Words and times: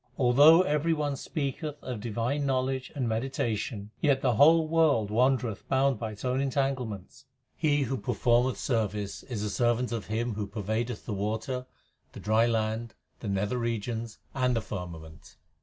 Although 0.17 0.63
every 0.63 0.93
one 0.93 1.15
speaketh 1.15 1.75
of 1.83 1.99
divine 1.99 2.43
knowledge 2.43 2.91
and 2.95 3.07
meditation, 3.07 3.91
Yet 4.01 4.23
the 4.23 4.33
whole 4.33 4.67
world 4.67 5.11
wandereth 5.11 5.67
bound 5.69 5.99
by 5.99 6.13
its 6.13 6.25
own 6.25 6.41
entangle 6.41 6.87
ments. 6.87 7.25
He 7.55 7.83
who 7.83 7.97
performeth 7.99 8.57
service 8.57 9.21
is 9.21 9.43
a 9.43 9.49
servant 9.51 9.91
of 9.91 10.07
Him 10.07 10.33
Who 10.33 10.47
pervadeth 10.47 11.05
the 11.05 11.13
water, 11.13 11.67
the 12.13 12.19
dry 12.19 12.47
land, 12.47 12.95
the 13.19 13.27
nether 13.27 13.59
regions, 13.59 14.17
and 14.33 14.55
the 14.55 14.61
firmament. 14.61 15.35